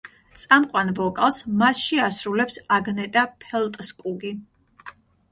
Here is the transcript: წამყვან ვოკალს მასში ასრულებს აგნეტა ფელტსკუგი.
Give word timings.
წამყვან 0.43 0.87
ვოკალს 0.99 1.35
მასში 1.59 1.99
ასრულებს 2.05 2.57
აგნეტა 2.77 3.25
ფელტსკუგი. 3.45 4.33